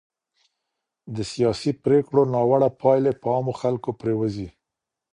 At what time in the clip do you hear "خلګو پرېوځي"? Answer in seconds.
3.61-4.47